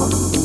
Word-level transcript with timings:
love. 0.00 0.39